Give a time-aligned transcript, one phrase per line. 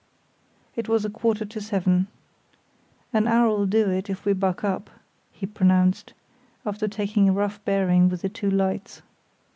[0.75, 2.07] It was a quarter to seven.
[3.13, 4.89] "An hour'll do it, if we buck up,"
[5.31, 6.15] he pronounced,
[6.65, 9.03] after taking a rough bearing with the two lights.